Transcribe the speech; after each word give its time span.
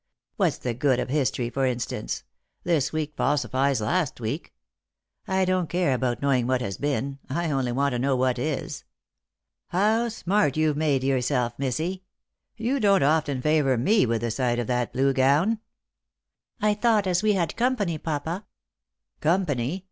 What's 0.35 0.57
the 0.57 0.73
good 0.73 0.99
of 0.99 1.09
history, 1.09 1.51
for 1.51 1.63
instance? 1.63 2.23
this 2.63 2.91
week 2.91 3.13
falsifies 3.15 3.81
last 3.81 4.19
week. 4.19 4.51
I 5.27 5.45
don't 5.45 5.69
care 5.69 5.93
about 5.93 6.23
knowing 6.23 6.47
what 6.47 6.59
has 6.59 6.77
been— 6.79 7.19
I 7.29 7.51
only 7.51 7.71
want 7.71 7.93
to 7.93 7.99
know 7.99 8.15
what 8.15 8.39
is. 8.39 8.83
How 9.67 10.09
smart 10.09 10.57
you've 10.57 10.75
made 10.75 11.03
yourself, 11.03 11.53
missy 11.59 12.03
I 12.59 12.63
Tou 12.63 12.79
don't 12.79 13.03
often 13.03 13.43
favour 13.43 13.77
me 13.77 14.07
with 14.07 14.21
the 14.21 14.31
sight 14.31 14.57
of 14.57 14.65
that 14.65 14.91
blue 14.91 15.13
gown."" 15.13 15.59
I 16.63 16.73
thought 16.73 17.05
as 17.05 17.21
we 17.21 17.33
had 17.33 17.55
company, 17.55 17.99
papa 17.99 18.47
""Company 19.21 19.79